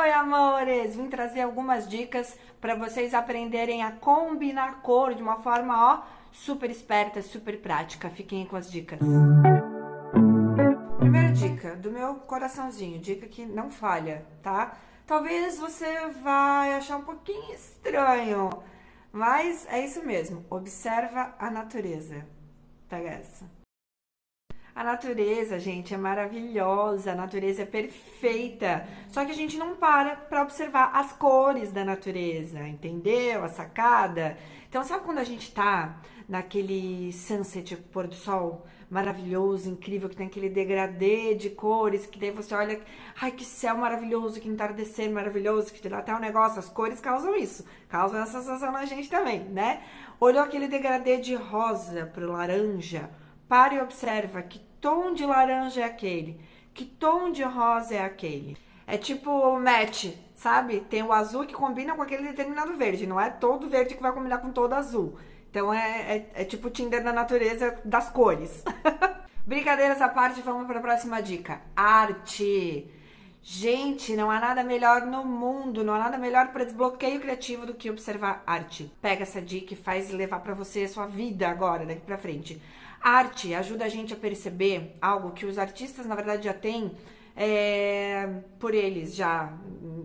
Oi, 0.00 0.12
amores! 0.12 0.94
Vim 0.94 1.08
trazer 1.08 1.40
algumas 1.40 1.88
dicas 1.88 2.38
para 2.60 2.76
vocês 2.76 3.12
aprenderem 3.12 3.82
a 3.82 3.90
combinar 3.90 4.80
cor 4.80 5.12
de 5.12 5.20
uma 5.20 5.38
forma, 5.42 5.74
ó, 5.74 6.02
super 6.30 6.70
esperta, 6.70 7.20
super 7.20 7.60
prática. 7.60 8.08
Fiquem 8.08 8.46
com 8.46 8.54
as 8.54 8.70
dicas. 8.70 9.00
Primeira 11.00 11.32
dica 11.32 11.74
do 11.74 11.90
meu 11.90 12.14
coraçãozinho, 12.14 13.00
dica 13.00 13.26
que 13.26 13.44
não 13.44 13.70
falha, 13.70 14.24
tá? 14.40 14.76
Talvez 15.04 15.58
você 15.58 16.06
vai 16.22 16.74
achar 16.74 16.98
um 16.98 17.02
pouquinho 17.02 17.52
estranho, 17.52 18.50
mas 19.10 19.66
é 19.68 19.84
isso 19.84 20.06
mesmo. 20.06 20.46
Observa 20.48 21.34
a 21.40 21.50
natureza. 21.50 22.24
Pega 22.88 23.08
essa. 23.08 23.57
A 24.78 24.84
natureza, 24.84 25.58
gente, 25.58 25.92
é 25.92 25.96
maravilhosa, 25.96 27.10
a 27.10 27.14
natureza 27.16 27.62
é 27.62 27.66
perfeita. 27.66 28.86
Só 29.08 29.24
que 29.24 29.32
a 29.32 29.34
gente 29.34 29.58
não 29.58 29.74
para 29.74 30.14
para 30.14 30.40
observar 30.40 30.92
as 30.94 31.12
cores 31.12 31.72
da 31.72 31.84
natureza, 31.84 32.60
entendeu? 32.60 33.42
A 33.42 33.48
sacada. 33.48 34.38
Então, 34.68 34.84
sabe 34.84 35.04
quando 35.04 35.18
a 35.18 35.24
gente 35.24 35.52
tá 35.52 36.00
naquele 36.28 37.12
sunset, 37.12 37.74
pôr 37.92 38.06
do 38.06 38.14
sol 38.14 38.68
maravilhoso, 38.88 39.68
incrível, 39.68 40.08
que 40.08 40.14
tem 40.14 40.28
aquele 40.28 40.48
degradê 40.48 41.34
de 41.34 41.50
cores, 41.50 42.06
que 42.06 42.16
daí 42.16 42.30
você 42.30 42.54
olha, 42.54 42.80
ai 43.20 43.32
que 43.32 43.44
céu 43.44 43.76
maravilhoso, 43.76 44.40
que 44.40 44.48
entardecer 44.48 45.10
maravilhoso, 45.10 45.72
que 45.72 45.88
dá 45.88 45.98
até 45.98 46.14
um 46.14 46.20
negócio, 46.20 46.60
as 46.60 46.68
cores 46.68 47.00
causam 47.00 47.34
isso, 47.34 47.64
causam 47.88 48.22
essa 48.22 48.38
sensação 48.38 48.70
na 48.70 48.84
gente 48.84 49.10
também, 49.10 49.40
né? 49.40 49.82
Olhou 50.20 50.40
aquele 50.40 50.68
degradê 50.68 51.16
de 51.16 51.34
rosa 51.34 52.06
pro 52.14 52.30
laranja, 52.30 53.10
para 53.48 53.74
e 53.74 53.80
observa 53.80 54.40
que 54.42 54.67
tom 54.80 55.12
de 55.12 55.24
laranja 55.24 55.80
é 55.80 55.84
aquele, 55.84 56.40
que 56.74 56.84
tom 56.84 57.30
de 57.30 57.42
rosa 57.42 57.94
é 57.94 58.04
aquele. 58.04 58.56
É 58.86 58.96
tipo 58.96 59.58
match, 59.58 60.06
sabe? 60.34 60.80
Tem 60.80 61.02
o 61.02 61.12
azul 61.12 61.44
que 61.44 61.52
combina 61.52 61.94
com 61.94 62.00
aquele 62.00 62.28
determinado 62.28 62.74
verde, 62.74 63.06
não 63.06 63.20
é 63.20 63.28
todo 63.28 63.68
verde 63.68 63.94
que 63.94 64.02
vai 64.02 64.12
combinar 64.12 64.38
com 64.38 64.50
todo 64.50 64.72
azul. 64.72 65.18
Então 65.50 65.72
é, 65.72 66.16
é, 66.16 66.30
é 66.34 66.44
tipo 66.44 66.70
Tinder 66.70 67.02
da 67.02 67.12
natureza 67.12 67.78
das 67.84 68.08
cores. 68.08 68.64
Brincadeiras 69.46 70.00
à 70.00 70.08
parte, 70.08 70.40
vamos 70.42 70.66
para 70.66 70.78
a 70.78 70.82
próxima 70.82 71.22
dica. 71.22 71.60
Arte. 71.74 72.90
Gente, 73.42 74.14
não 74.14 74.30
há 74.30 74.40
nada 74.40 74.62
melhor 74.62 75.06
no 75.06 75.24
mundo, 75.24 75.82
não 75.82 75.94
há 75.94 75.98
nada 75.98 76.18
melhor 76.18 76.48
para 76.48 76.64
desbloqueio 76.64 77.20
criativo 77.20 77.64
do 77.64 77.74
que 77.74 77.90
observar 77.90 78.42
arte. 78.46 78.92
Pega 79.00 79.22
essa 79.22 79.40
dica 79.40 79.74
e 79.74 79.76
faz 79.76 80.10
levar 80.10 80.40
para 80.40 80.54
você 80.54 80.82
a 80.82 80.88
sua 80.88 81.06
vida 81.06 81.48
agora, 81.48 81.86
daqui 81.86 82.02
para 82.02 82.18
frente. 82.18 82.60
Arte 83.00 83.54
ajuda 83.54 83.84
a 83.84 83.88
gente 83.88 84.12
a 84.12 84.16
perceber 84.16 84.94
algo 85.00 85.30
que 85.30 85.46
os 85.46 85.56
artistas, 85.56 86.04
na 86.04 86.14
verdade, 86.14 86.44
já 86.44 86.52
têm 86.52 86.92
é, 87.40 88.26
por 88.58 88.74
eles 88.74 89.14
já, 89.14 89.52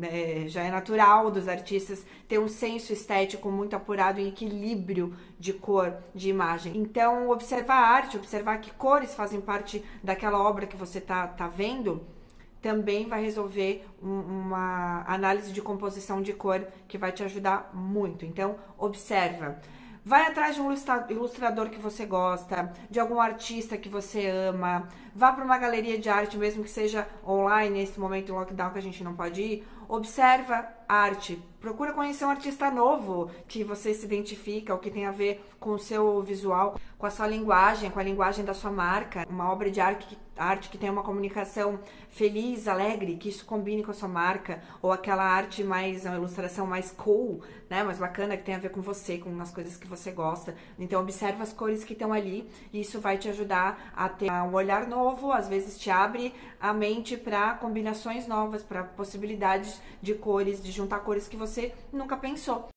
é, 0.00 0.44
já 0.48 0.62
é 0.62 0.70
natural 0.70 1.30
dos 1.30 1.46
artistas 1.46 2.06
ter 2.26 2.38
um 2.38 2.48
senso 2.48 2.90
estético 2.90 3.50
muito 3.50 3.76
apurado 3.76 4.18
em 4.18 4.28
equilíbrio 4.28 5.14
de 5.38 5.52
cor, 5.52 5.94
de 6.14 6.30
imagem. 6.30 6.78
Então, 6.78 7.28
observar 7.28 7.76
a 7.76 7.88
arte, 7.88 8.16
observar 8.16 8.58
que 8.62 8.70
cores 8.72 9.14
fazem 9.14 9.42
parte 9.42 9.84
daquela 10.02 10.42
obra 10.42 10.66
que 10.66 10.76
você 10.76 11.02
tá, 11.02 11.26
tá 11.26 11.46
vendo, 11.46 12.02
também 12.60 13.06
vai 13.06 13.22
resolver 13.22 13.86
um, 14.02 14.20
uma 14.20 15.04
análise 15.06 15.52
de 15.52 15.62
composição 15.62 16.20
de 16.20 16.32
cor 16.32 16.66
que 16.86 16.98
vai 16.98 17.12
te 17.12 17.22
ajudar 17.22 17.70
muito. 17.72 18.24
Então, 18.24 18.56
observa. 18.76 19.60
Vai 20.04 20.26
atrás 20.26 20.54
de 20.54 20.60
um 20.62 20.72
ilustrador 21.10 21.68
que 21.68 21.78
você 21.78 22.06
gosta, 22.06 22.72
de 22.90 22.98
algum 22.98 23.20
artista 23.20 23.76
que 23.76 23.88
você 23.88 24.26
ama. 24.26 24.88
Vá 25.14 25.32
para 25.32 25.44
uma 25.44 25.58
galeria 25.58 25.98
de 25.98 26.08
arte, 26.08 26.38
mesmo 26.38 26.64
que 26.64 26.70
seja 26.70 27.06
online, 27.26 27.80
nesse 27.80 28.00
momento 28.00 28.26
de 28.26 28.32
lockdown 28.32 28.70
que 28.70 28.78
a 28.78 28.82
gente 28.82 29.04
não 29.04 29.14
pode 29.14 29.42
ir. 29.42 29.68
Observa 29.86 30.77
arte. 30.88 31.42
Procura 31.60 31.92
conhecer 31.92 32.24
um 32.24 32.30
artista 32.30 32.70
novo 32.70 33.30
que 33.48 33.64
você 33.64 33.92
se 33.92 34.06
identifica, 34.06 34.72
ou 34.72 34.78
que 34.78 34.90
tem 34.90 35.06
a 35.06 35.10
ver 35.10 35.44
com 35.58 35.70
o 35.70 35.78
seu 35.78 36.22
visual, 36.22 36.78
com 36.96 37.04
a 37.04 37.10
sua 37.10 37.26
linguagem, 37.26 37.90
com 37.90 37.98
a 37.98 38.02
linguagem 38.02 38.44
da 38.44 38.54
sua 38.54 38.70
marca. 38.70 39.26
Uma 39.28 39.52
obra 39.52 39.68
de 39.68 39.80
arte 39.80 40.06
que, 40.06 40.16
arte 40.36 40.68
que 40.68 40.78
tem 40.78 40.88
uma 40.88 41.02
comunicação 41.02 41.80
feliz, 42.10 42.68
alegre, 42.68 43.16
que 43.16 43.28
isso 43.28 43.44
combine 43.44 43.82
com 43.82 43.90
a 43.90 43.94
sua 43.94 44.08
marca, 44.08 44.62
ou 44.80 44.92
aquela 44.92 45.24
arte 45.24 45.64
mais, 45.64 46.04
uma 46.04 46.14
ilustração 46.14 46.64
mais 46.64 46.92
cool, 46.92 47.42
né, 47.68 47.82
mais 47.82 47.98
bacana, 47.98 48.36
que 48.36 48.44
tem 48.44 48.54
a 48.54 48.58
ver 48.58 48.70
com 48.70 48.80
você, 48.80 49.18
com 49.18 49.40
as 49.40 49.50
coisas 49.50 49.76
que 49.76 49.86
você 49.86 50.12
gosta. 50.12 50.54
Então, 50.78 51.00
observa 51.00 51.42
as 51.42 51.52
cores 51.52 51.82
que 51.82 51.92
estão 51.92 52.12
ali, 52.12 52.48
e 52.72 52.80
isso 52.80 53.00
vai 53.00 53.18
te 53.18 53.28
ajudar 53.28 53.92
a 53.96 54.08
ter 54.08 54.30
um 54.30 54.54
olhar 54.54 54.86
novo, 54.86 55.32
às 55.32 55.48
vezes 55.48 55.76
te 55.76 55.90
abre 55.90 56.32
a 56.60 56.72
mente 56.72 57.16
para 57.16 57.54
combinações 57.54 58.28
novas, 58.28 58.62
para 58.62 58.84
possibilidades 58.84 59.80
de 60.00 60.14
cores, 60.14 60.62
de 60.62 60.70
juntar 60.78 61.00
cores 61.00 61.28
que 61.28 61.36
você 61.36 61.74
nunca 61.92 62.16
pensou. 62.16 62.68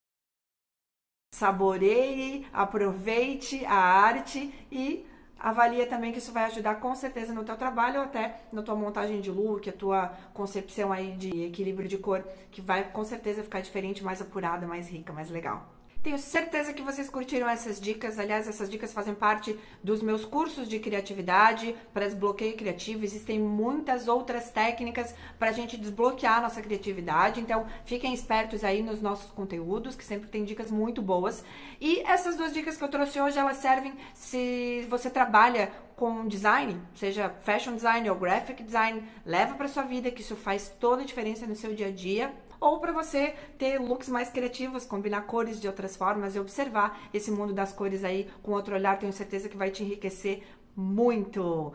Saboreie, 1.34 2.46
aproveite 2.52 3.64
a 3.64 3.74
arte 3.74 4.52
e 4.70 5.06
avalia 5.38 5.86
também 5.86 6.12
que 6.12 6.18
isso 6.18 6.32
vai 6.32 6.44
ajudar 6.44 6.76
com 6.76 6.94
certeza 6.94 7.32
no 7.32 7.44
teu 7.44 7.56
trabalho 7.56 7.98
ou 8.00 8.04
até 8.04 8.42
na 8.52 8.62
tua 8.62 8.76
montagem 8.76 9.20
de 9.20 9.30
look, 9.30 9.68
a 9.68 9.72
tua 9.72 10.08
concepção 10.34 10.92
aí 10.92 11.16
de 11.16 11.44
equilíbrio 11.44 11.88
de 11.88 11.98
cor, 11.98 12.22
que 12.50 12.60
vai 12.60 12.90
com 12.92 13.02
certeza 13.02 13.42
ficar 13.42 13.60
diferente, 13.60 14.04
mais 14.04 14.20
apurada, 14.20 14.66
mais 14.66 14.88
rica, 14.88 15.12
mais 15.12 15.30
legal. 15.30 15.66
Tenho 16.02 16.18
certeza 16.18 16.72
que 16.72 16.82
vocês 16.82 17.08
curtiram 17.08 17.48
essas 17.48 17.80
dicas. 17.80 18.18
Aliás, 18.18 18.48
essas 18.48 18.68
dicas 18.68 18.92
fazem 18.92 19.14
parte 19.14 19.56
dos 19.84 20.02
meus 20.02 20.24
cursos 20.24 20.68
de 20.68 20.80
criatividade 20.80 21.76
para 21.94 22.06
desbloqueio 22.06 22.56
criativo. 22.56 23.04
Existem 23.04 23.38
muitas 23.38 24.08
outras 24.08 24.50
técnicas 24.50 25.14
para 25.38 25.50
a 25.50 25.52
gente 25.52 25.76
desbloquear 25.76 26.38
a 26.38 26.40
nossa 26.40 26.60
criatividade. 26.60 27.40
Então, 27.40 27.66
fiquem 27.84 28.12
espertos 28.12 28.64
aí 28.64 28.82
nos 28.82 29.00
nossos 29.00 29.30
conteúdos, 29.30 29.94
que 29.94 30.04
sempre 30.04 30.28
tem 30.28 30.44
dicas 30.44 30.72
muito 30.72 31.00
boas. 31.00 31.44
E 31.80 32.00
essas 32.00 32.36
duas 32.36 32.52
dicas 32.52 32.76
que 32.76 32.82
eu 32.82 32.88
trouxe 32.88 33.20
hoje, 33.20 33.38
elas 33.38 33.58
servem 33.58 33.94
se 34.12 34.84
você 34.90 35.08
trabalha 35.08 35.70
com 35.94 36.26
design, 36.26 36.82
seja 36.96 37.32
fashion 37.42 37.76
design 37.76 38.10
ou 38.10 38.16
graphic 38.16 38.60
design, 38.64 39.04
leva 39.24 39.54
para 39.54 39.68
sua 39.68 39.84
vida 39.84 40.10
que 40.10 40.20
isso 40.20 40.34
faz 40.34 40.68
toda 40.80 41.02
a 41.02 41.06
diferença 41.06 41.46
no 41.46 41.54
seu 41.54 41.72
dia 41.76 41.86
a 41.86 41.92
dia 41.92 42.34
ou 42.62 42.78
para 42.78 42.92
você 42.92 43.34
ter 43.58 43.78
looks 43.78 44.08
mais 44.08 44.30
criativos, 44.30 44.86
combinar 44.86 45.22
cores 45.22 45.60
de 45.60 45.66
outras 45.66 45.96
formas 45.96 46.34
e 46.34 46.38
observar 46.38 47.08
esse 47.12 47.30
mundo 47.30 47.52
das 47.52 47.72
cores 47.72 48.04
aí 48.04 48.30
com 48.42 48.52
outro 48.52 48.74
olhar, 48.74 48.98
tenho 48.98 49.12
certeza 49.12 49.48
que 49.48 49.56
vai 49.56 49.70
te 49.70 49.82
enriquecer 49.82 50.42
muito. 50.74 51.70